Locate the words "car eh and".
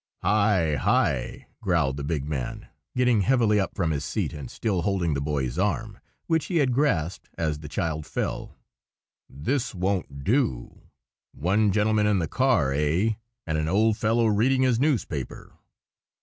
12.27-13.59